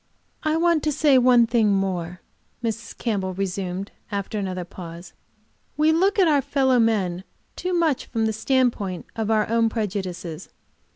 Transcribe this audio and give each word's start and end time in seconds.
"I 0.41 0.57
want 0.57 0.81
to 0.85 0.91
say 0.91 1.19
one 1.19 1.45
thing 1.45 1.71
more," 1.71 2.21
Mrs. 2.63 2.97
Campbell 2.97 3.35
resumed, 3.35 3.91
after 4.11 4.39
another 4.39 4.65
pause. 4.65 5.13
"We 5.77 5.91
look 5.91 6.17
at 6.17 6.27
our 6.27 6.41
fellow 6.41 6.79
men 6.79 7.23
too 7.55 7.75
much 7.75 8.07
from 8.07 8.25
the 8.25 8.33
standpoint 8.33 9.05
of 9.15 9.29
our 9.29 9.47
own 9.47 9.69
prejudices. 9.69 10.49